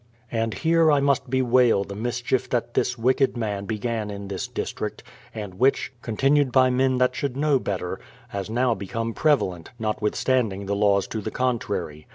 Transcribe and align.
And 0.31 0.55
here 0.55 0.91
I 0.91 0.99
must 0.99 1.29
bewail 1.29 1.83
the 1.83 1.93
mischief 1.93 2.49
that 2.49 2.73
this 2.73 2.97
wicked 2.97 3.37
man 3.37 3.65
began 3.65 4.09
in 4.09 4.29
this 4.29 4.47
district, 4.47 5.03
and 5.31 5.57
w^hich, 5.59 5.89
continued 6.01 6.51
by 6.51 6.71
men 6.71 6.97
that 6.97 7.13
should 7.15 7.37
know 7.37 7.59
better, 7.59 7.99
has 8.29 8.49
now 8.49 8.73
become 8.73 9.13
prevalent, 9.13 9.69
not 9.77 10.01
withstanding 10.01 10.65
the 10.65 10.75
laws 10.75 11.05
to 11.09 11.21
the 11.21 11.29
contrary. 11.29 12.07